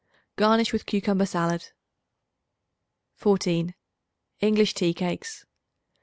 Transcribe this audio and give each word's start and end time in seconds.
Garnish 0.35 0.73
with 0.73 0.87
cucumber 0.87 1.27
salad. 1.27 1.65
14. 3.17 3.75
English 4.39 4.73
Tea 4.73 4.95
Cakes. 4.95 5.45